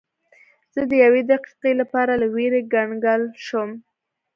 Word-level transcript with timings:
زه 0.73 0.81
د 0.89 0.91
یوې 1.03 1.21
دقیقې 1.31 1.71
لپاره 1.81 2.11
له 2.21 2.27
ویرې 2.35 2.61
کنګل 2.73 3.21
شوم. 3.45 3.69